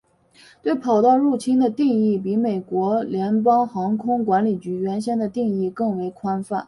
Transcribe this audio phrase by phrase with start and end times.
[0.63, 6.59] 对跑道入侵的定义比美国联邦航空管理局原先的定义更为宽泛。